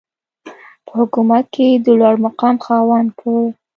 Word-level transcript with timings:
په 0.85 0.91
حکومت 0.99 1.45
کې 1.55 1.67
د 1.85 1.87
لوړمقام 1.99 2.55
خاوند 2.65 3.09
کړ. 3.19 3.37